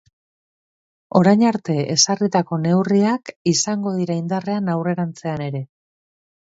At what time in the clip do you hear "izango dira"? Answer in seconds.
3.55-4.19